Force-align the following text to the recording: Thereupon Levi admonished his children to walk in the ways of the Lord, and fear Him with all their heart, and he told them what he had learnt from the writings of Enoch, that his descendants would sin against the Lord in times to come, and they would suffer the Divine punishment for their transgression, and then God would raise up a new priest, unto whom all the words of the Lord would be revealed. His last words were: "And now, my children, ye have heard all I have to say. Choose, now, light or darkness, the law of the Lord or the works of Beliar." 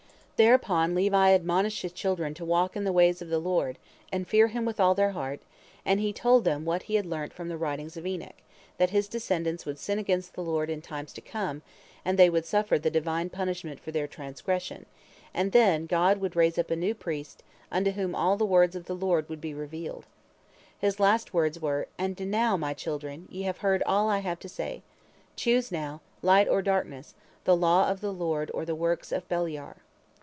Thereupon 0.41 0.95
Levi 0.95 1.29
admonished 1.29 1.83
his 1.83 1.91
children 1.93 2.33
to 2.33 2.43
walk 2.43 2.75
in 2.75 2.83
the 2.83 2.91
ways 2.91 3.21
of 3.21 3.29
the 3.29 3.37
Lord, 3.37 3.77
and 4.11 4.27
fear 4.27 4.47
Him 4.47 4.65
with 4.65 4.79
all 4.79 4.95
their 4.95 5.11
heart, 5.11 5.39
and 5.85 5.99
he 5.99 6.11
told 6.11 6.45
them 6.45 6.65
what 6.65 6.81
he 6.81 6.95
had 6.95 7.05
learnt 7.05 7.31
from 7.31 7.47
the 7.47 7.59
writings 7.59 7.95
of 7.95 8.07
Enoch, 8.07 8.37
that 8.79 8.89
his 8.89 9.07
descendants 9.07 9.67
would 9.67 9.77
sin 9.77 9.99
against 9.99 10.33
the 10.33 10.41
Lord 10.41 10.67
in 10.71 10.81
times 10.81 11.13
to 11.13 11.21
come, 11.21 11.61
and 12.03 12.17
they 12.17 12.27
would 12.27 12.47
suffer 12.47 12.79
the 12.79 12.89
Divine 12.89 13.29
punishment 13.29 13.79
for 13.79 13.91
their 13.91 14.07
transgression, 14.07 14.87
and 15.31 15.51
then 15.51 15.85
God 15.85 16.17
would 16.17 16.35
raise 16.35 16.57
up 16.57 16.71
a 16.71 16.75
new 16.75 16.95
priest, 16.95 17.43
unto 17.71 17.91
whom 17.91 18.15
all 18.15 18.35
the 18.35 18.43
words 18.43 18.75
of 18.75 18.85
the 18.85 18.95
Lord 18.95 19.29
would 19.29 19.41
be 19.41 19.53
revealed. 19.53 20.07
His 20.79 20.99
last 20.99 21.35
words 21.35 21.59
were: 21.61 21.87
"And 21.99 22.19
now, 22.31 22.57
my 22.57 22.73
children, 22.73 23.27
ye 23.29 23.43
have 23.43 23.59
heard 23.59 23.83
all 23.85 24.09
I 24.09 24.17
have 24.21 24.39
to 24.39 24.49
say. 24.49 24.81
Choose, 25.35 25.71
now, 25.71 26.01
light 26.23 26.47
or 26.47 26.63
darkness, 26.63 27.13
the 27.43 27.55
law 27.55 27.87
of 27.87 28.01
the 28.01 28.11
Lord 28.11 28.49
or 28.55 28.65
the 28.65 28.73
works 28.73 29.11
of 29.11 29.29
Beliar." 29.29 29.75